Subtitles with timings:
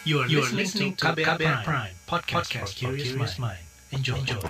[0.00, 3.60] You are, you are listening to KBR, KBR Prime, Prime podcast, podcast for curious mind.
[3.92, 4.16] Enjoy.
[4.16, 4.40] Enjoy.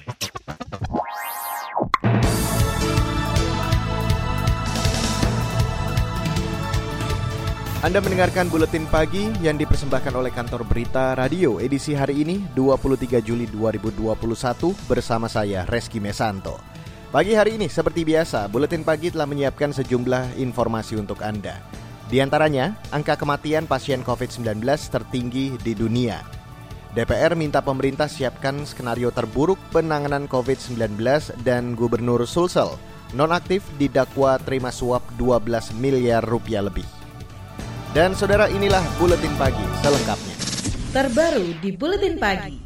[7.83, 13.51] Anda mendengarkan buletin pagi yang dipersembahkan oleh kantor berita radio edisi hari ini 23 Juli
[13.51, 14.07] 2021
[14.87, 16.63] bersama saya Reski Mesanto.
[17.11, 21.80] Pagi hari ini seperti biasa, buletin pagi telah menyiapkan sejumlah informasi untuk Anda.
[22.11, 26.19] Di antaranya, angka kematian pasien COVID-19 tertinggi di dunia.
[26.91, 30.99] DPR minta pemerintah siapkan skenario terburuk penanganan COVID-19
[31.47, 32.75] dan Gubernur Sulsel
[33.15, 36.87] nonaktif didakwa terima suap 12 miliar rupiah lebih.
[37.95, 40.37] Dan saudara inilah Buletin Pagi selengkapnya.
[40.91, 42.59] Terbaru di Buletin Pagi.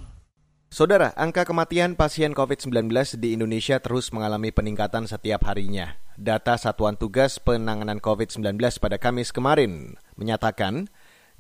[0.73, 2.89] Saudara, angka kematian pasien COVID-19
[3.21, 6.04] di Indonesia terus mengalami peningkatan setiap harinya.
[6.15, 10.87] Data Satuan Tugas Penanganan COVID-19 pada Kamis kemarin menyatakan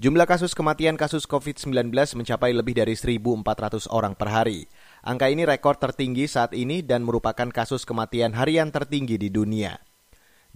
[0.02, 4.66] jumlah kasus kematian kasus COVID-19 mencapai lebih dari 1.400 orang per hari.
[5.06, 9.78] Angka ini rekor tertinggi saat ini dan merupakan kasus kematian harian tertinggi di dunia.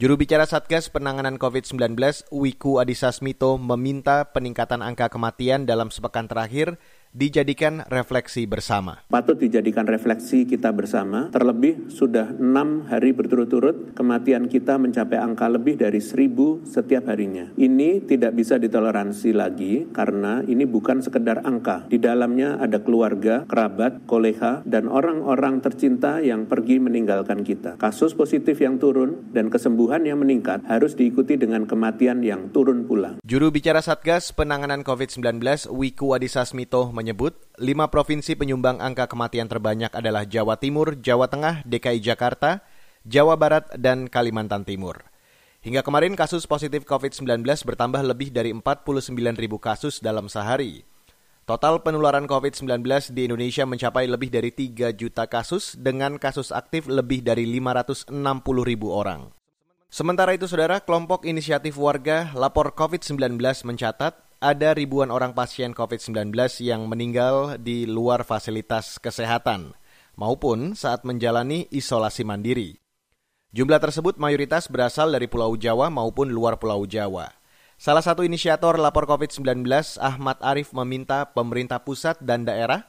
[0.03, 1.99] Juru bicara Satgas Penanganan COVID-19,
[2.35, 6.75] Wiku Adhisa Smito, meminta peningkatan angka kematian dalam sepekan terakhir
[7.17, 9.01] dijadikan refleksi bersama.
[9.09, 15.81] Patut dijadikan refleksi kita bersama, terlebih sudah enam hari berturut-turut kematian kita mencapai angka lebih
[15.81, 17.51] dari seribu setiap harinya.
[17.57, 21.89] Ini tidak bisa ditoleransi lagi karena ini bukan sekedar angka.
[21.89, 27.81] Di dalamnya ada keluarga, kerabat, koleha, dan orang-orang tercinta yang pergi meninggalkan kita.
[27.81, 33.21] Kasus positif yang turun dan kesembuhan yang meningkat harus diikuti dengan kematian yang turun pula.
[33.25, 35.41] Juru bicara Satgas Penanganan COVID-19
[35.73, 41.63] Wiku Adhisa Smito menyebut lima provinsi penyumbang angka kematian terbanyak adalah Jawa Timur, Jawa Tengah,
[41.63, 42.67] DKI Jakarta,
[43.07, 45.07] Jawa Barat, dan Kalimantan Timur.
[45.63, 50.83] Hingga kemarin kasus positif COVID-19 bertambah lebih dari 49 ribu kasus dalam sehari.
[51.49, 52.85] Total penularan COVID-19
[53.17, 58.13] di Indonesia mencapai lebih dari 3 juta kasus dengan kasus aktif lebih dari 560
[58.69, 59.33] ribu orang.
[59.89, 66.31] Sementara itu, saudara, kelompok inisiatif warga lapor COVID-19 mencatat ada ribuan orang pasien COVID-19
[66.63, 69.75] yang meninggal di luar fasilitas kesehatan
[70.15, 72.79] maupun saat menjalani isolasi mandiri.
[73.51, 77.35] Jumlah tersebut mayoritas berasal dari Pulau Jawa maupun luar Pulau Jawa.
[77.79, 79.67] Salah satu inisiator lapor COVID-19,
[80.03, 82.87] Ahmad Arif meminta pemerintah pusat dan daerah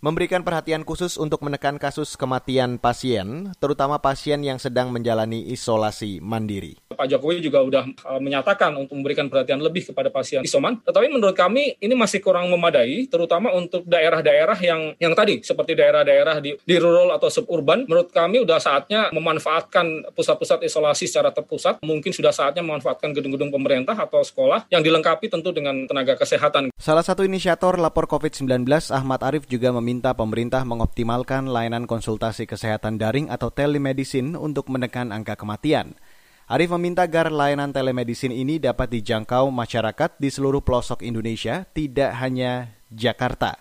[0.00, 6.80] memberikan perhatian khusus untuk menekan kasus kematian pasien, terutama pasien yang sedang menjalani isolasi mandiri.
[7.00, 11.32] Pak Jokowi juga sudah uh, menyatakan untuk memberikan perhatian lebih kepada pasien isoman, tetapi menurut
[11.32, 16.76] kami ini masih kurang memadai, terutama untuk daerah-daerah yang yang tadi seperti daerah-daerah di, di
[16.76, 17.88] rural atau suburban.
[17.88, 21.80] Menurut kami sudah saatnya memanfaatkan pusat-pusat isolasi secara terpusat.
[21.80, 26.68] Mungkin sudah saatnya memanfaatkan gedung-gedung pemerintah atau sekolah yang dilengkapi tentu dengan tenaga kesehatan.
[26.76, 33.32] Salah satu inisiator lapor COVID-19 Ahmad Arif juga meminta pemerintah mengoptimalkan layanan konsultasi kesehatan daring
[33.32, 35.96] atau telemedicine untuk menekan angka kematian.
[36.50, 42.74] Arif meminta agar layanan telemedicine ini dapat dijangkau masyarakat di seluruh pelosok Indonesia, tidak hanya
[42.90, 43.54] Jakarta.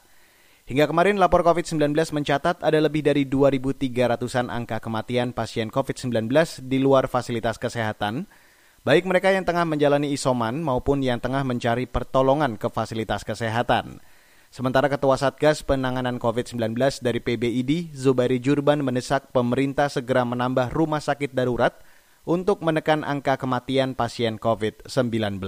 [0.66, 6.34] Hingga kemarin lapor COVID-19 mencatat ada lebih dari 2.300-an angka kematian pasien COVID-19
[6.66, 8.26] di luar fasilitas kesehatan,
[8.82, 14.02] baik mereka yang tengah menjalani isoman maupun yang tengah mencari pertolongan ke fasilitas kesehatan.
[14.50, 16.74] Sementara Ketua Satgas Penanganan COVID-19
[17.06, 21.78] dari PBID, Zubairi Jurban mendesak pemerintah segera menambah rumah sakit darurat
[22.29, 25.41] untuk menekan angka kematian pasien COVID-19.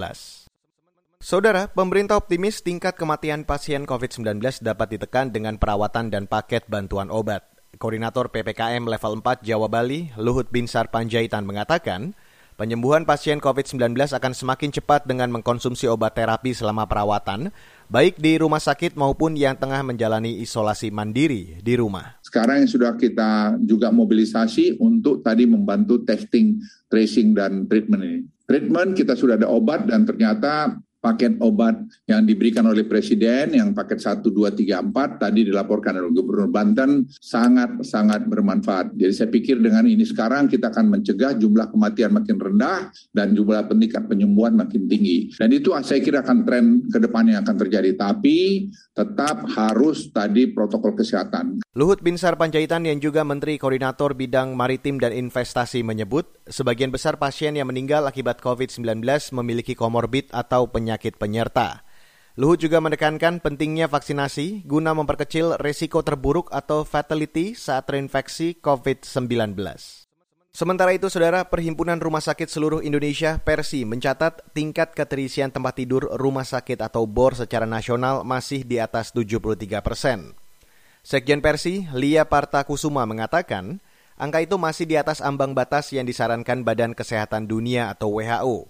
[1.22, 7.46] Saudara, pemerintah optimis tingkat kematian pasien COVID-19 dapat ditekan dengan perawatan dan paket bantuan obat.
[7.78, 12.18] Koordinator PPKM level 4 Jawa Bali, Luhut Binsar Panjaitan mengatakan,
[12.58, 17.54] penyembuhan pasien COVID-19 akan semakin cepat dengan mengkonsumsi obat terapi selama perawatan,
[17.92, 22.16] baik di rumah sakit maupun yang tengah menjalani isolasi mandiri di rumah.
[22.24, 28.20] Sekarang yang sudah kita juga mobilisasi untuk tadi membantu testing, tracing, dan treatment ini.
[28.48, 34.00] Treatment kita sudah ada obat dan ternyata paket obat yang diberikan oleh Presiden yang paket
[34.00, 38.94] 1, 2, 3, 4 tadi dilaporkan oleh Gubernur Banten sangat-sangat bermanfaat.
[38.94, 43.66] Jadi saya pikir dengan ini sekarang kita akan mencegah jumlah kematian makin rendah dan jumlah
[43.66, 45.34] peningkat penyembuhan makin tinggi.
[45.34, 47.98] Dan itu saya kira akan tren ke depannya akan terjadi.
[47.98, 51.66] Tapi tetap harus tadi protokol kesehatan.
[51.74, 57.56] Luhut Binsar Panjaitan yang juga Menteri Koordinator Bidang Maritim dan Investasi menyebut, sebagian besar pasien
[57.56, 59.02] yang meninggal akibat COVID-19
[59.40, 61.88] memiliki komorbid atau penyakit penyerta.
[62.36, 69.56] Luhut juga menekankan pentingnya vaksinasi guna memperkecil resiko terburuk atau fatality saat terinfeksi COVID-19.
[70.52, 76.44] Sementara itu, Saudara, Perhimpunan Rumah Sakit Seluruh Indonesia Persi mencatat tingkat keterisian tempat tidur rumah
[76.44, 80.36] sakit atau BOR secara nasional masih di atas 73 persen.
[81.08, 83.80] Sekjen Persi, Lia Partakusuma mengatakan,
[84.22, 88.70] angka itu masih di atas ambang batas yang disarankan Badan Kesehatan Dunia atau WHO.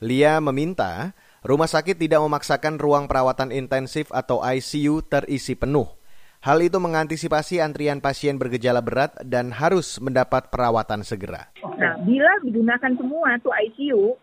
[0.00, 1.12] Lia meminta
[1.44, 5.92] rumah sakit tidak memaksakan ruang perawatan intensif atau ICU terisi penuh–
[6.46, 11.50] Hal itu mengantisipasi antrian pasien bergejala berat dan harus mendapat perawatan segera.
[11.58, 14.14] Nah, bila digunakan semua tuh ICU,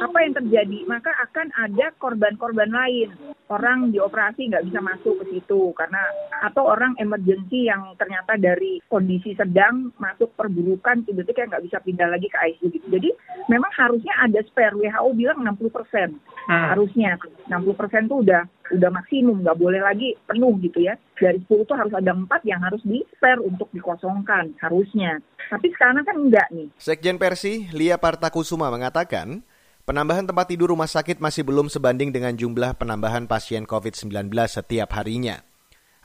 [0.00, 0.78] apa yang terjadi?
[0.88, 3.12] Maka akan ada korban-korban lain.
[3.50, 6.00] Orang dioperasi nggak bisa masuk ke situ karena
[6.46, 12.30] atau orang emergency yang ternyata dari kondisi sedang masuk perburukan tiba-tiba nggak bisa pindah lagi
[12.30, 12.86] ke ICU gitu.
[12.94, 13.10] Jadi
[13.50, 14.78] memang harusnya ada spare.
[14.78, 16.08] WHO bilang 60 persen
[16.50, 16.66] hmm.
[16.74, 17.10] harusnya
[17.46, 21.76] 60 persen tuh udah udah maksimum nggak boleh lagi penuh gitu ya dari 10 tuh
[21.76, 25.18] harus ada 4 yang harus di spare untuk dikosongkan harusnya
[25.50, 29.42] tapi sekarang kan enggak nih Sekjen Persi Lia Partakusuma mengatakan
[29.90, 35.42] penambahan tempat tidur rumah sakit masih belum sebanding dengan jumlah penambahan pasien COVID-19 setiap harinya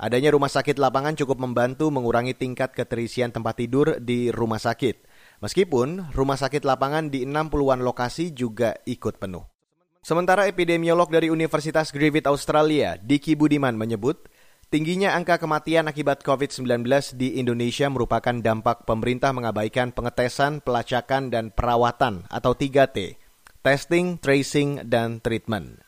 [0.02, 5.06] adanya rumah sakit lapangan cukup membantu mengurangi tingkat keterisian tempat tidur di rumah sakit
[5.44, 9.44] Meskipun rumah sakit lapangan di 60-an lokasi juga ikut penuh.
[10.00, 14.30] Sementara epidemiolog dari Universitas Griffith Australia, Diki Budiman menyebut,
[14.70, 16.86] tingginya angka kematian akibat COVID-19
[17.18, 23.18] di Indonesia merupakan dampak pemerintah mengabaikan pengetesan, pelacakan, dan perawatan atau 3T,
[23.66, 25.82] testing, tracing, dan treatment.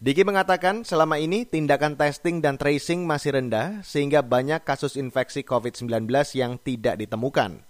[0.00, 6.08] Diki mengatakan selama ini tindakan testing dan tracing masih rendah sehingga banyak kasus infeksi COVID-19
[6.32, 7.60] yang tidak ditemukan.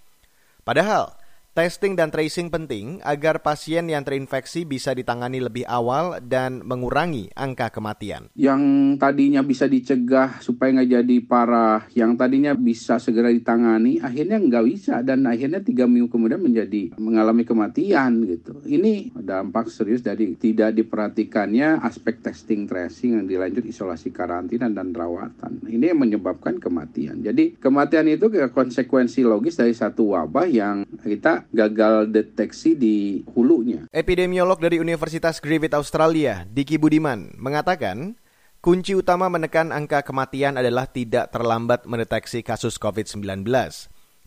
[0.62, 1.17] Padahal,
[1.58, 7.74] Testing dan tracing penting agar pasien yang terinfeksi bisa ditangani lebih awal dan mengurangi angka
[7.74, 8.30] kematian.
[8.38, 8.62] Yang
[9.02, 15.02] tadinya bisa dicegah supaya nggak jadi parah, yang tadinya bisa segera ditangani, akhirnya nggak bisa
[15.02, 18.62] dan akhirnya tiga minggu kemudian menjadi mengalami kematian gitu.
[18.62, 25.66] Ini dampak serius dari tidak diperhatikannya aspek testing tracing yang dilanjut isolasi karantina dan rawatan.
[25.66, 27.18] Ini yang menyebabkan kematian.
[27.18, 33.88] Jadi kematian itu konsekuensi logis dari satu wabah yang kita gagal deteksi di hulunya.
[33.92, 38.16] Epidemiolog dari Universitas Griffith Australia, Diki Budiman, mengatakan
[38.60, 43.48] kunci utama menekan angka kematian adalah tidak terlambat mendeteksi kasus COVID-19.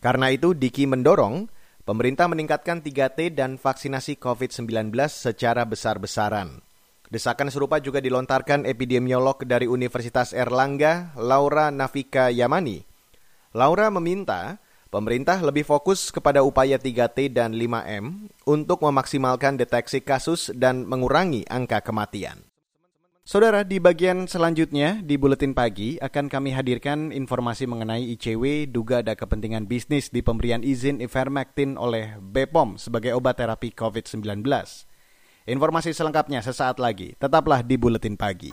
[0.02, 1.46] Karena itu, Diki mendorong
[1.86, 6.62] pemerintah meningkatkan 3T dan vaksinasi COVID-19 secara besar-besaran.
[7.12, 12.88] Desakan serupa juga dilontarkan epidemiolog dari Universitas Erlangga, Laura Nafika Yamani.
[13.52, 14.61] Laura meminta
[14.92, 21.80] Pemerintah lebih fokus kepada upaya 3T dan 5M untuk memaksimalkan deteksi kasus dan mengurangi angka
[21.80, 22.44] kematian.
[23.24, 29.16] Saudara, di bagian selanjutnya di Buletin Pagi akan kami hadirkan informasi mengenai ICW duga ada
[29.16, 34.44] kepentingan bisnis di pemberian izin ivermectin oleh BPOM sebagai obat terapi COVID-19.
[35.48, 37.16] Informasi selengkapnya sesaat lagi.
[37.16, 38.52] Tetaplah di Buletin Pagi.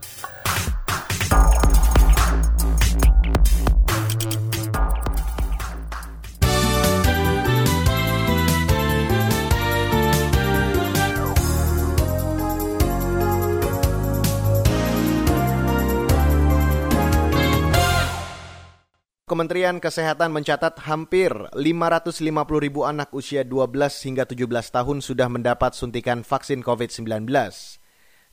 [19.41, 22.21] Kementerian Kesehatan mencatat hampir 550
[22.61, 23.73] ribu anak usia 12
[24.05, 27.25] hingga 17 tahun sudah mendapat suntikan vaksin COVID-19.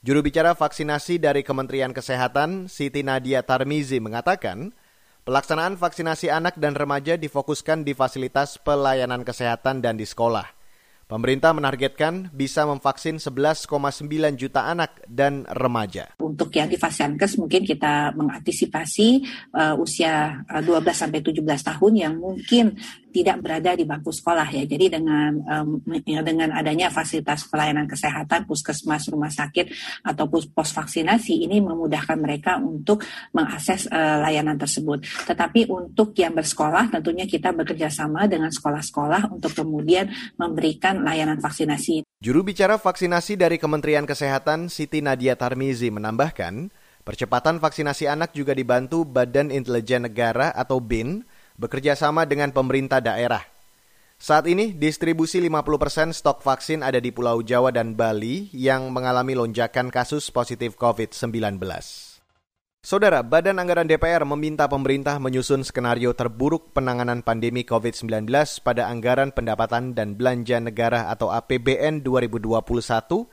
[0.05, 4.69] Juru bicara vaksinasi dari Kementerian Kesehatan, Siti Nadia Tarmizi mengatakan,
[5.25, 10.58] pelaksanaan vaksinasi anak dan remaja difokuskan di fasilitas pelayanan kesehatan dan di sekolah.
[11.09, 13.65] Pemerintah menargetkan bisa memvaksin 11,9
[14.37, 16.13] juta anak dan remaja.
[16.21, 19.25] Untuk yang di Fasiankes mungkin kita mengantisipasi
[19.57, 22.77] uh, usia 12 uh, sampai 17 tahun yang mungkin
[23.09, 24.63] tidak berada di bangku sekolah ya.
[24.65, 29.69] Jadi dengan um, dengan adanya fasilitas pelayanan kesehatan, puskesmas, rumah sakit
[30.05, 35.03] ataupun pos vaksinasi ini memudahkan mereka untuk mengakses uh, layanan tersebut.
[35.25, 42.05] Tetapi untuk yang bersekolah tentunya kita bekerja sama dengan sekolah-sekolah untuk kemudian memberikan layanan vaksinasi.
[42.19, 46.67] Juru bicara vaksinasi dari Kementerian Kesehatan Siti Nadia Tarmizi menambahkan,
[47.07, 51.23] percepatan vaksinasi anak juga dibantu Badan Intelijen Negara atau BIN
[51.59, 53.43] bekerja sama dengan pemerintah daerah.
[54.19, 59.91] Saat ini, distribusi 50% stok vaksin ada di Pulau Jawa dan Bali yang mengalami lonjakan
[59.91, 61.59] kasus positif COVID-19.
[62.79, 68.27] Saudara, Badan Anggaran DPR meminta pemerintah menyusun skenario terburuk penanganan pandemi COVID-19
[68.63, 73.27] pada anggaran pendapatan dan belanja negara atau APBN 2021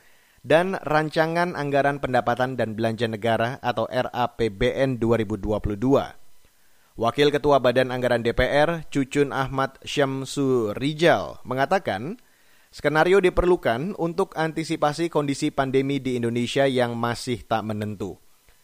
[0.47, 6.26] dan Rancangan Anggaran Pendapatan dan Belanja Negara atau RAPBN 2022.
[6.97, 12.17] Wakil Ketua Badan Anggaran DPR, Cucun Ahmad Syamsu Rijal, mengatakan
[12.73, 18.17] skenario diperlukan untuk antisipasi kondisi pandemi di Indonesia yang masih tak menentu.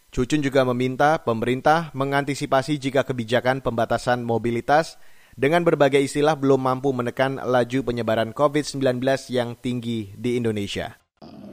[0.08, 4.96] Cucun juga meminta pemerintah mengantisipasi jika kebijakan pembatasan mobilitas
[5.36, 10.96] dengan berbagai istilah belum mampu menekan laju penyebaran COVID-19 yang tinggi di Indonesia.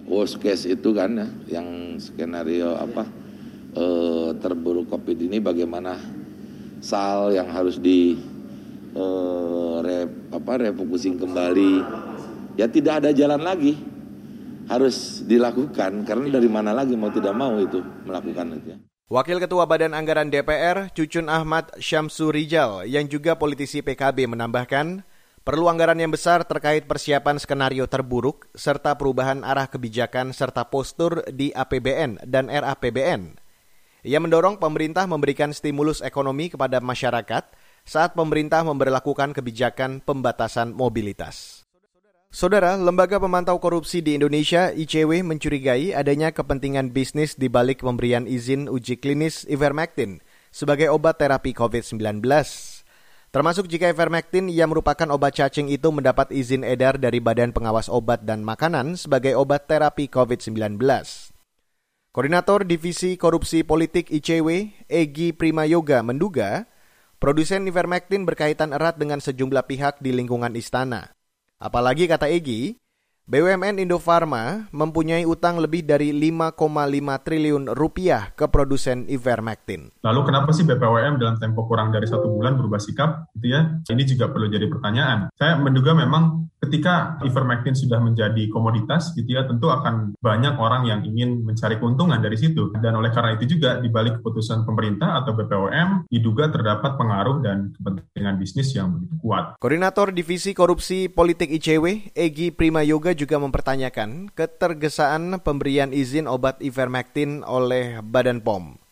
[0.07, 3.03] Worst case itu kan ya, yang skenario apa
[3.75, 6.18] eh, terburuk COVID ini bagaimana
[6.79, 8.19] sal yang harus di
[8.95, 11.83] uh, rep, apa refocusing kembali
[12.59, 13.79] ya tidak ada jalan lagi
[14.69, 18.77] harus dilakukan karena dari mana lagi mau tidak mau itu melakukan itu ya.
[19.09, 25.01] Wakil Ketua Badan Anggaran DPR, Cucun Ahmad Syamsu Rijal, yang juga politisi PKB menambahkan,
[25.41, 31.49] perlu anggaran yang besar terkait persiapan skenario terburuk, serta perubahan arah kebijakan serta postur di
[31.49, 33.38] APBN dan RAPBN.
[34.07, 37.51] Ia mendorong pemerintah memberikan stimulus ekonomi kepada masyarakat
[37.83, 41.67] saat pemerintah memperlakukan kebijakan pembatasan mobilitas.
[42.29, 48.69] Saudara, Lembaga Pemantau Korupsi di Indonesia ICW mencurigai adanya kepentingan bisnis di balik pemberian izin
[48.69, 50.21] uji klinis ivermectin
[50.53, 52.21] sebagai obat terapi COVID-19.
[53.33, 58.25] Termasuk jika ivermectin yang merupakan obat cacing itu mendapat izin edar dari Badan Pengawas Obat
[58.25, 60.77] dan Makanan sebagai obat terapi COVID-19.
[62.19, 66.67] Koordinator Divisi Korupsi Politik ICW, Egi Prima Yoga menduga
[67.15, 71.15] produsen ivermectin berkaitan erat dengan sejumlah pihak di lingkungan istana.
[71.63, 72.75] Apalagi kata Egi,
[73.23, 76.59] BUMN Indofarma mempunyai utang lebih dari 5,5
[77.23, 79.87] triliun rupiah ke produsen ivermectin.
[80.03, 83.31] Lalu kenapa sih BPOM dalam tempo kurang dari satu bulan berubah sikap?
[83.39, 83.79] Gitu ya.
[83.87, 85.31] Ini juga perlu jadi pertanyaan.
[85.39, 90.99] Saya menduga memang ketika ivermectin sudah menjadi komoditas gitu ya tentu akan banyak orang yang
[91.07, 95.31] ingin mencari keuntungan dari situ dan oleh karena itu juga di balik keputusan pemerintah atau
[95.35, 99.55] BPOM diduga terdapat pengaruh dan kepentingan bisnis yang begitu kuat.
[99.57, 107.47] Koordinator Divisi Korupsi Politik ICW Egi Prima Yoga juga mempertanyakan ketergesaan pemberian izin obat ivermectin
[107.47, 108.88] oleh Badan POM.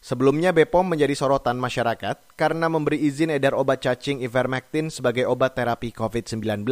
[0.00, 5.92] Sebelumnya BPOM menjadi sorotan masyarakat karena memberi izin edar obat cacing ivermectin sebagai obat terapi
[5.92, 6.64] COVID-19.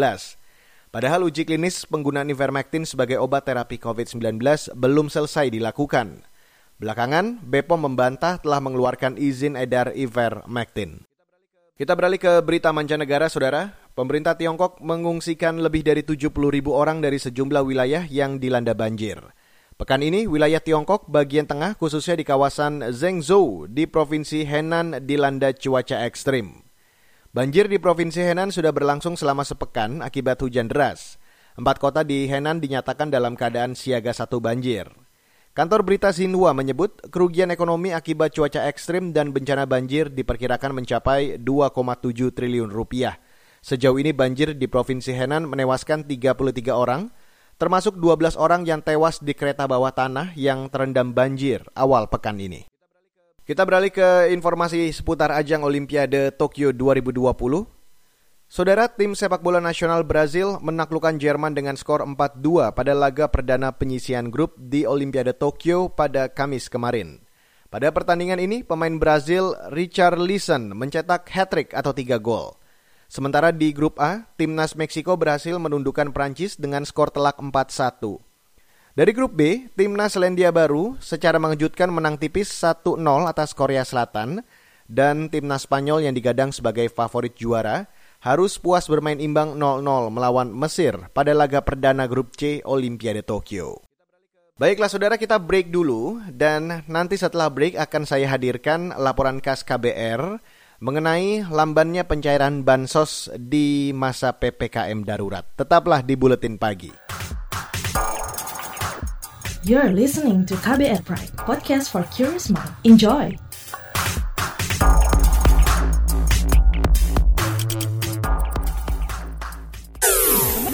[0.88, 4.40] Padahal uji klinis penggunaan ivermectin sebagai obat terapi COVID-19
[4.73, 6.25] belum selesai dilakukan.
[6.80, 11.04] Belakangan, BPOM membantah telah mengeluarkan izin edar ivermectin.
[11.76, 13.76] Kita beralih ke berita mancanegara, Saudara.
[13.92, 19.20] Pemerintah Tiongkok mengungsikan lebih dari 70 ribu orang dari sejumlah wilayah yang dilanda banjir.
[19.78, 26.02] Pekan ini, wilayah Tiongkok bagian tengah khususnya di kawasan Zhengzhou di Provinsi Henan dilanda cuaca
[26.02, 26.66] ekstrim.
[27.30, 31.23] Banjir di Provinsi Henan sudah berlangsung selama sepekan akibat hujan deras.
[31.54, 34.90] Empat kota di Henan dinyatakan dalam keadaan siaga satu banjir.
[35.54, 42.35] Kantor berita Xinhua menyebut kerugian ekonomi akibat cuaca ekstrim dan bencana banjir diperkirakan mencapai 2,7
[42.35, 43.23] triliun rupiah.
[43.62, 47.14] Sejauh ini banjir di Provinsi Henan menewaskan 33 orang,
[47.58, 52.64] termasuk 12 orang yang tewas di kereta bawah tanah yang terendam banjir awal pekan ini.
[53.42, 57.64] Kita beralih ke informasi seputar ajang Olimpiade Tokyo 2020.
[58.48, 64.28] Saudara tim sepak bola nasional Brazil menaklukkan Jerman dengan skor 4-2 pada laga perdana penyisian
[64.28, 67.24] grup di Olimpiade Tokyo pada Kamis kemarin.
[67.68, 72.56] Pada pertandingan ini, pemain Brazil Richard Leeson mencetak hat-trick atau 3 gol.
[73.08, 78.20] Sementara di grup A, timnas Meksiko berhasil menundukkan Prancis dengan skor telak 4-1.
[78.92, 84.44] Dari grup B, timnas Selandia Baru secara mengejutkan menang tipis 1-0 atas Korea Selatan
[84.84, 87.88] dan timnas Spanyol yang digadang sebagai favorit juara
[88.20, 89.80] harus puas bermain imbang 0-0
[90.12, 93.80] melawan Mesir pada laga perdana grup C Olimpiade Tokyo.
[94.58, 100.42] Baiklah saudara kita break dulu dan nanti setelah break akan saya hadirkan laporan khas KBR
[100.78, 105.42] mengenai lambannya pencairan bansos di masa PPKM darurat.
[105.58, 106.90] Tetaplah di Buletin Pagi.
[109.66, 112.73] You're listening to KBR Pride, podcast for curious mind.
[112.87, 113.35] Enjoy!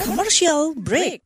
[0.05, 1.25] Commercial break.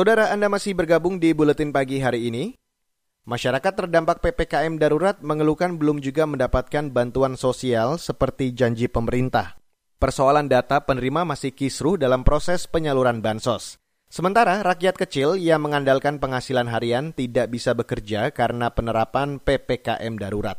[0.00, 2.56] Saudara Anda masih bergabung di Buletin Pagi hari ini.
[3.28, 9.60] Masyarakat terdampak PPKM darurat mengeluhkan belum juga mendapatkan bantuan sosial seperti janji pemerintah.
[10.00, 13.76] Persoalan data penerima masih kisruh dalam proses penyaluran bansos.
[14.08, 20.56] Sementara rakyat kecil yang mengandalkan penghasilan harian tidak bisa bekerja karena penerapan PPKM darurat.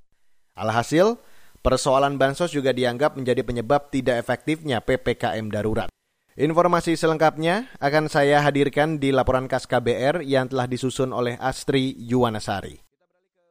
[0.53, 1.17] Alhasil,
[1.65, 5.89] persoalan bansos juga dianggap menjadi penyebab tidak efektifnya PPKM darurat.
[6.39, 12.79] Informasi selengkapnya akan saya hadirkan di laporan khas KBR yang telah disusun oleh Astri Yuwanasari.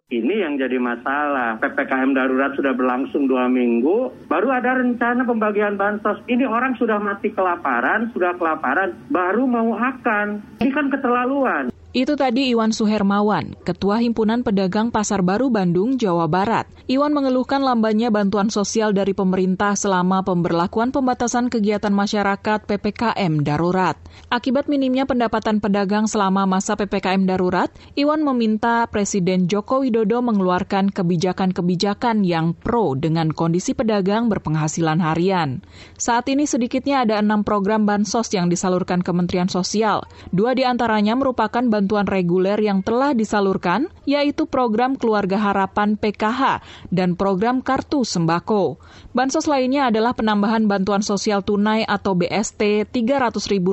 [0.08, 1.60] Ini yang jadi masalah.
[1.60, 6.24] PPKM darurat sudah berlangsung dua minggu, baru ada rencana pembagian bansos.
[6.24, 10.40] Ini orang sudah mati kelaparan, sudah kelaparan, baru mau akan.
[10.64, 11.68] Ini kan keterlaluan.
[11.90, 16.70] Itu tadi Iwan Suhermawan, Ketua Himpunan Pedagang Pasar Baru Bandung, Jawa Barat.
[16.86, 23.98] Iwan mengeluhkan lambannya bantuan sosial dari pemerintah selama pemberlakuan pembatasan kegiatan masyarakat PPKM darurat.
[24.30, 32.22] Akibat minimnya pendapatan pedagang selama masa PPKM darurat, Iwan meminta Presiden Joko Widodo mengeluarkan kebijakan-kebijakan
[32.22, 35.58] yang pro dengan kondisi pedagang berpenghasilan harian.
[35.98, 40.06] Saat ini sedikitnya ada enam program bansos yang disalurkan Kementerian Sosial.
[40.30, 46.60] Dua di antaranya merupakan bantuan reguler yang telah disalurkan, yaitu program Keluarga Harapan PKH
[46.92, 48.76] dan program Kartu Sembako.
[49.16, 53.64] Bansos lainnya adalah penambahan bantuan sosial tunai atau BST Rp300.000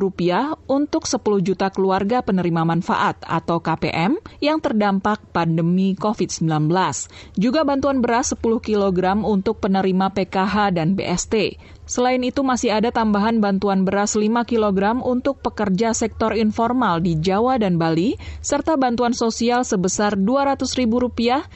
[0.71, 6.71] untuk 10 juta keluarga penerima manfaat atau KPM yang terdampak pandemi COVID-19.
[7.35, 11.59] Juga bantuan beras 10 kg untuk penerima PKH dan BST.
[11.87, 17.55] Selain itu masih ada tambahan bantuan beras 5 kg untuk pekerja sektor informal di Jawa
[17.55, 20.83] dan Bali, serta bantuan sosial sebesar Rp200.000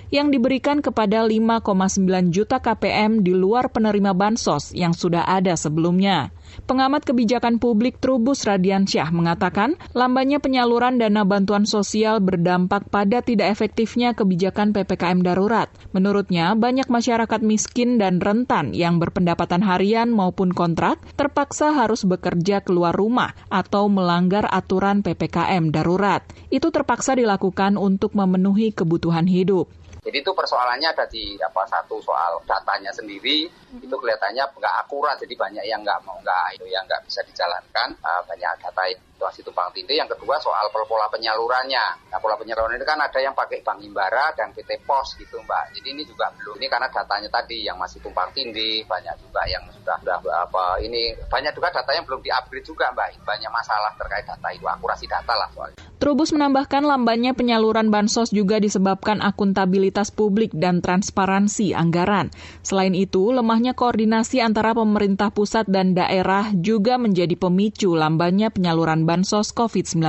[0.08, 6.32] yang diberikan kepada 5,9 juta KPM di luar penerima bansos yang sudah ada sebelumnya.
[6.68, 14.12] Pengamat kebijakan publik Trubus Radiansyah mengatakan, lambannya penyaluran dana bantuan sosial berdampak pada tidak efektifnya
[14.12, 15.72] kebijakan PPKM darurat.
[15.96, 22.92] Menurutnya, banyak masyarakat miskin dan rentan yang berpendapatan harian maupun kontrak terpaksa harus bekerja keluar
[22.96, 26.24] rumah atau melanggar aturan PPKM darurat.
[26.52, 29.72] Itu terpaksa dilakukan untuk memenuhi kebutuhan hidup.
[30.02, 33.86] Jadi itu persoalannya ada di apa satu soal datanya sendiri mm-hmm.
[33.88, 37.96] itu kelihatannya nggak akurat jadi banyak yang nggak mau nggak itu yang nggak bisa dijalankan
[38.04, 38.84] uh, banyak data
[39.22, 40.02] situasi tumpang tindih.
[40.02, 42.10] Yang kedua soal pola penyalurannya.
[42.10, 45.78] Nah pola penyaluran itu kan ada yang pakai Bank Himbara dan PT Pos gitu Mbak.
[45.78, 49.62] Jadi ini juga belum ini karena datanya tadi yang masih tumpang tindih, banyak juga yang
[49.70, 53.22] sudah sudah apa ini banyak juga data yang belum diupgrade juga Mbak.
[53.22, 55.78] Banyak masalah terkait data itu akurasi data lah soalnya.
[56.02, 62.34] Trubus menambahkan lambannya penyaluran bansos juga disebabkan akuntabilitas publik dan transparansi anggaran.
[62.66, 63.30] Selain itu,
[63.62, 70.02] lemahnya koordinasi antara pemerintah pusat dan daerah juga menjadi pemicu lambannya penyaluran bansos COVID-19.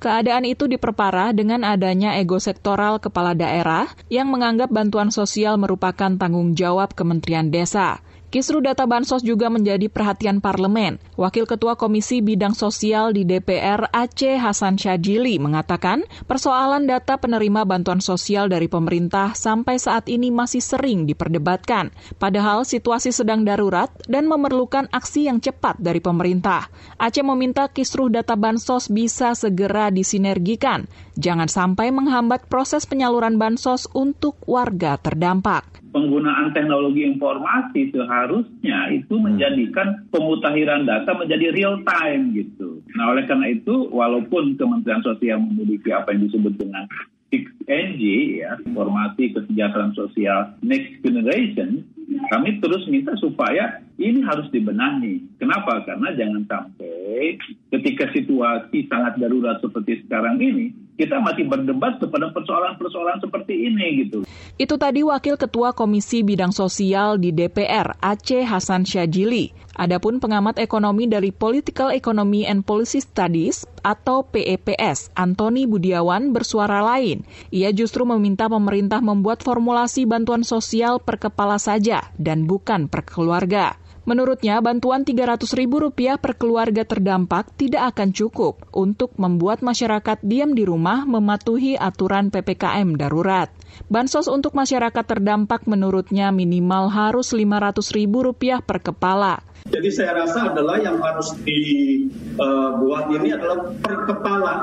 [0.00, 6.56] Keadaan itu diperparah dengan adanya ego sektoral kepala daerah yang menganggap bantuan sosial merupakan tanggung
[6.56, 8.00] jawab Kementerian Desa.
[8.32, 10.96] Kisru data bansos juga menjadi perhatian parlemen.
[11.20, 18.00] Wakil Ketua Komisi Bidang Sosial di DPR Aceh Hasan Syajili mengatakan persoalan data penerima bantuan
[18.00, 21.92] sosial dari pemerintah sampai saat ini masih sering diperdebatkan.
[22.16, 26.72] Padahal situasi sedang darurat dan memerlukan aksi yang cepat dari pemerintah.
[26.96, 30.88] Aceh meminta kisruh data bansos bisa segera disinergikan.
[31.20, 39.24] Jangan sampai menghambat proses penyaluran bansos untuk warga terdampak penggunaan teknologi informasi seharusnya itu hmm.
[39.28, 42.80] menjadikan pemutahiran data menjadi real time gitu.
[42.96, 46.88] Nah oleh karena itu walaupun Kementerian Sosial memiliki apa yang disebut dengan
[47.32, 48.02] 6NG
[48.44, 51.80] ya informasi kesejahteraan sosial next generation
[52.28, 55.40] kami terus minta supaya ini harus dibenahi.
[55.40, 55.80] Kenapa?
[55.88, 57.40] Karena jangan sampai
[57.72, 64.18] ketika situasi sangat darurat seperti sekarang ini kita masih berdebat kepada persoalan-persoalan seperti ini gitu.
[64.60, 69.56] Itu tadi Wakil Ketua Komisi Bidang Sosial di DPR, Aceh Hasan Syajili.
[69.72, 77.24] Adapun pengamat ekonomi dari Political Economy and Policy Studies atau PEPS, Antoni Budiawan bersuara lain.
[77.48, 83.81] Ia justru meminta pemerintah membuat formulasi bantuan sosial per kepala saja dan bukan per keluarga.
[84.02, 91.06] Menurutnya, bantuan Rp300.000 per keluarga terdampak tidak akan cukup untuk membuat masyarakat diam di rumah
[91.06, 93.46] mematuhi aturan PPKM darurat.
[93.86, 99.38] Bansos untuk masyarakat terdampak menurutnya minimal harus Rp500.000 per kepala.
[99.62, 104.54] Jadi saya rasa adalah yang harus dibuat ini adalah per kepala.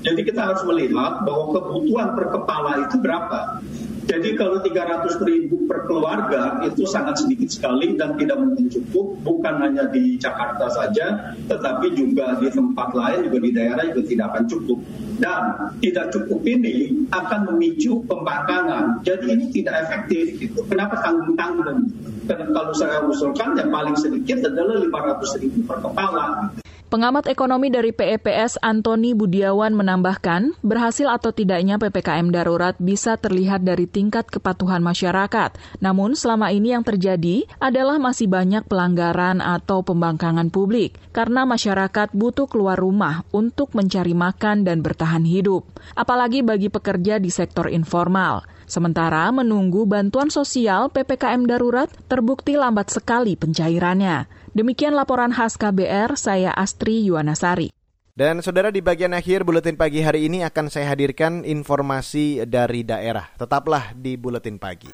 [0.00, 3.60] Jadi kita harus melihat bahwa kebutuhan per kepala itu berapa.
[4.06, 9.54] Jadi kalau 300 ribu per keluarga itu sangat sedikit sekali dan tidak mungkin cukup, bukan
[9.66, 14.44] hanya di Jakarta saja, tetapi juga di tempat lain, juga di daerah juga tidak akan
[14.46, 14.78] cukup.
[15.16, 15.42] Dan
[15.82, 19.02] tidak cukup ini akan memicu pembangkangan.
[19.02, 20.38] Jadi ini tidak efektif.
[20.38, 20.60] Gitu.
[20.70, 21.90] Kenapa tanggung-tanggung?
[22.30, 26.52] Karena kalau saya usulkan yang paling sedikit adalah 500 ribu per kepala.
[26.86, 33.90] Pengamat ekonomi dari PEPS Antoni Budiawan menambahkan, berhasil atau tidaknya PPKM darurat bisa terlihat dari
[33.90, 35.82] tingkat kepatuhan masyarakat.
[35.82, 42.46] Namun selama ini yang terjadi adalah masih banyak pelanggaran atau pembangkangan publik karena masyarakat butuh
[42.46, 45.66] keluar rumah untuk mencari makan dan bertahan hidup,
[45.98, 48.46] apalagi bagi pekerja di sektor informal.
[48.66, 54.45] Sementara menunggu bantuan sosial PPKM darurat terbukti lambat sekali pencairannya.
[54.56, 57.68] Demikian laporan khas KBR, saya Astri Yuwanasari.
[58.16, 63.28] Dan saudara di bagian akhir buletin pagi hari ini akan saya hadirkan informasi dari daerah.
[63.36, 64.88] Tetaplah di buletin pagi.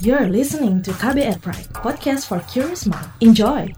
[0.00, 3.12] You're listening to KBR Pride, podcast for curious mind.
[3.20, 3.68] Enjoy.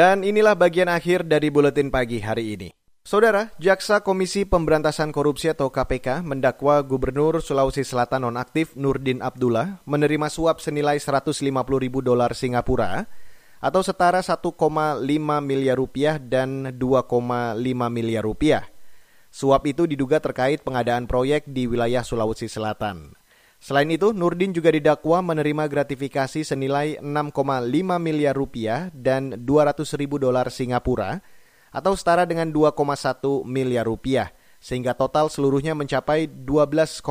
[0.00, 2.72] Dan inilah bagian akhir dari buletin pagi hari ini.
[3.04, 10.32] Saudara, Jaksa Komisi Pemberantasan Korupsi atau KPK mendakwa Gubernur Sulawesi Selatan nonaktif Nurdin Abdullah menerima
[10.32, 11.44] suap senilai 150
[11.76, 13.12] ribu dolar Singapura
[13.60, 15.04] atau setara 1,5
[15.44, 17.60] miliar rupiah dan 2,5
[17.92, 18.64] miliar rupiah.
[19.28, 23.19] Suap itu diduga terkait pengadaan proyek di wilayah Sulawesi Selatan.
[23.60, 27.68] Selain itu, Nurdin juga didakwa menerima gratifikasi senilai 6,5
[28.00, 31.20] miliar rupiah dan 200 ribu dolar Singapura
[31.68, 34.32] atau setara dengan 2,1 miliar rupiah,
[34.64, 37.04] sehingga total seluruhnya mencapai 12,8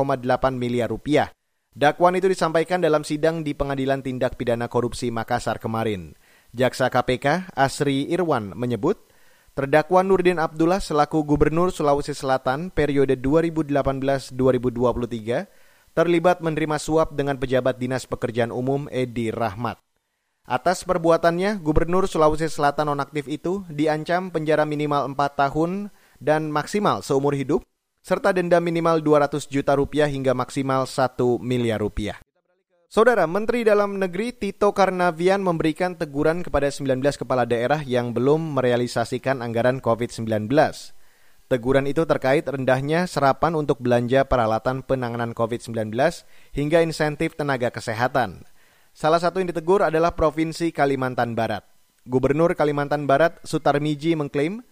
[0.58, 1.30] miliar rupiah.
[1.70, 6.18] Dakwaan itu disampaikan dalam sidang di Pengadilan Tindak Pidana Korupsi Makassar kemarin.
[6.50, 8.98] Jaksa KPK Asri Irwan menyebut,
[9.54, 15.46] terdakwa Nurdin Abdullah selaku Gubernur Sulawesi Selatan periode 2018-2023
[15.92, 19.78] terlibat menerima suap dengan pejabat Dinas Pekerjaan Umum Edi Rahmat.
[20.50, 27.38] Atas perbuatannya, Gubernur Sulawesi Selatan nonaktif itu diancam penjara minimal 4 tahun dan maksimal seumur
[27.38, 27.62] hidup,
[28.02, 32.18] serta denda minimal 200 juta rupiah hingga maksimal 1 miliar rupiah.
[32.90, 39.46] Saudara Menteri Dalam Negeri Tito Karnavian memberikan teguran kepada 19 kepala daerah yang belum merealisasikan
[39.46, 40.50] anggaran COVID-19.
[41.50, 45.90] Teguran itu terkait rendahnya serapan untuk belanja peralatan penanganan COVID-19
[46.54, 48.46] hingga insentif tenaga kesehatan.
[48.94, 51.66] Salah satu yang ditegur adalah Provinsi Kalimantan Barat.
[52.06, 54.62] Gubernur Kalimantan Barat Sutarmiji mengklaim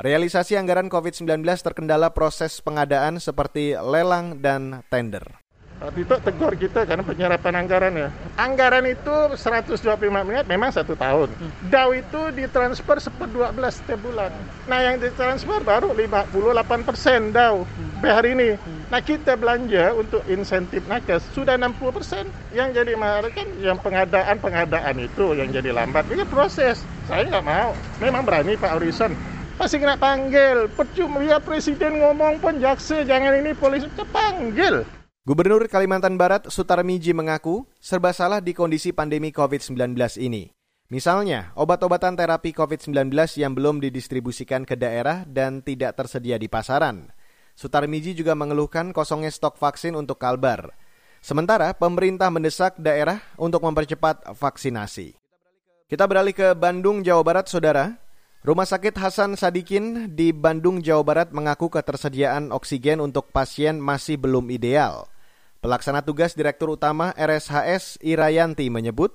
[0.00, 5.41] realisasi anggaran COVID-19 terkendala proses pengadaan seperti lelang dan tender.
[5.90, 8.08] Tito tegur kita karena penyerapan anggaran ya.
[8.38, 9.82] Anggaran itu 125
[10.22, 11.34] miliar memang satu tahun.
[11.66, 14.30] DAW itu ditransfer seper 12 setiap bulan.
[14.70, 17.66] Nah yang ditransfer baru 58 persen DAW
[18.06, 18.50] hari ini.
[18.94, 22.24] Nah kita belanja untuk insentif nakes sudah 60 persen.
[22.54, 26.06] Yang jadi mahal kan yang pengadaan-pengadaan itu yang jadi lambat.
[26.12, 26.86] Ini proses.
[27.10, 27.74] Saya nggak mau.
[27.98, 29.10] Memang berani Pak Orison
[29.58, 30.66] pasti kena panggil.
[30.74, 35.01] Percuma ya presiden ngomong pun jaksa jangan ini polisi panggil.
[35.22, 40.50] Gubernur Kalimantan Barat Sutarmiji mengaku serba salah di kondisi pandemi COVID-19 ini.
[40.90, 47.14] Misalnya, obat-obatan terapi COVID-19 yang belum didistribusikan ke daerah dan tidak tersedia di pasaran.
[47.54, 50.74] Sutarmiji juga mengeluhkan kosongnya stok vaksin untuk Kalbar.
[51.22, 55.14] Sementara, pemerintah mendesak daerah untuk mempercepat vaksinasi.
[55.86, 57.94] Kita beralih ke Bandung, Jawa Barat, Saudara.
[58.42, 64.50] Rumah sakit Hasan Sadikin di Bandung, Jawa Barat mengaku ketersediaan oksigen untuk pasien masih belum
[64.50, 65.06] ideal.
[65.62, 69.14] Pelaksana tugas Direktur Utama RSHS Irayanti menyebut,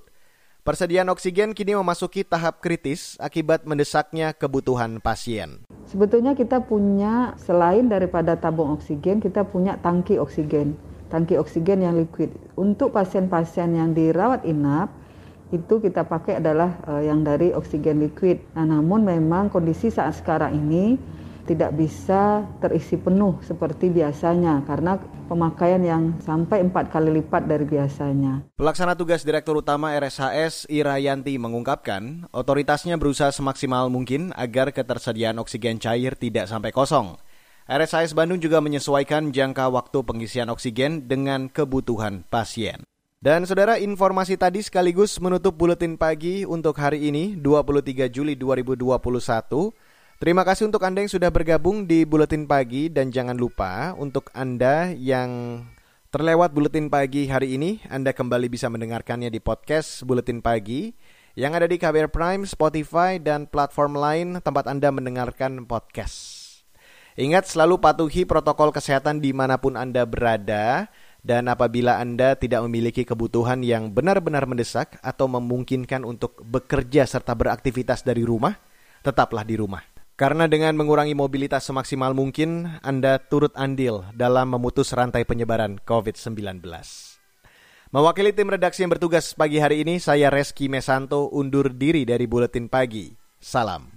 [0.63, 5.63] Persediaan oksigen kini memasuki tahap kritis akibat mendesaknya kebutuhan pasien.
[5.87, 12.31] Sebetulnya kita punya selain daripada tabung oksigen, kita punya tangki oksigen, tangki oksigen yang liquid.
[12.55, 14.91] Untuk pasien-pasien yang dirawat inap,
[15.51, 18.43] itu kita pakai adalah uh, yang dari oksigen liquid.
[18.55, 20.99] Nah, namun memang kondisi saat sekarang ini
[21.47, 24.99] tidak bisa terisi penuh seperti biasanya karena
[25.31, 28.43] pemakaian yang sampai empat kali lipat dari biasanya.
[28.59, 36.19] Pelaksana tugas Direktur Utama RSHS Irayanti mengungkapkan, otoritasnya berusaha semaksimal mungkin agar ketersediaan oksigen cair
[36.19, 37.15] tidak sampai kosong.
[37.67, 42.83] RSHS Bandung juga menyesuaikan jangka waktu pengisian oksigen dengan kebutuhan pasien.
[43.17, 48.93] Dan saudara informasi tadi sekaligus menutup buletin pagi untuk hari ini 23 Juli 2021.
[50.21, 54.93] Terima kasih untuk Anda yang sudah bergabung di Buletin Pagi dan jangan lupa untuk Anda
[54.93, 55.65] yang
[56.13, 60.93] terlewat Buletin Pagi hari ini, Anda kembali bisa mendengarkannya di podcast Buletin Pagi
[61.33, 66.45] yang ada di KBR Prime, Spotify, dan platform lain tempat Anda mendengarkan podcast.
[67.17, 70.85] Ingat selalu patuhi protokol kesehatan di mana pun Anda berada,
[71.27, 78.07] dan apabila Anda tidak memiliki kebutuhan yang benar-benar mendesak atau memungkinkan untuk bekerja serta beraktivitas
[78.07, 78.55] dari rumah,
[79.03, 79.83] tetaplah di rumah.
[80.15, 86.63] Karena dengan mengurangi mobilitas semaksimal mungkin, Anda turut andil dalam memutus rantai penyebaran COVID-19.
[87.91, 92.71] Mewakili tim redaksi yang bertugas pagi hari ini, saya Reski Mesanto undur diri dari Buletin
[92.71, 93.13] Pagi.
[93.37, 93.96] Salam.